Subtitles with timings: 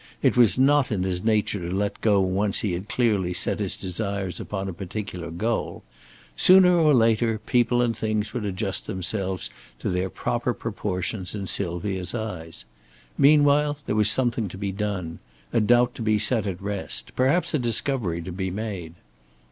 [0.23, 3.77] It was not in his nature to let go once he had clearly set his
[3.77, 5.83] desires upon a particular goal.
[6.35, 12.15] Sooner or later, people and things would adjust themselves to their proper proportions in Sylvia's
[12.15, 12.65] eyes.
[13.15, 15.19] Meanwhile there was something to be done
[15.53, 18.95] a doubt to be set at rest, perhaps a discovery to be made.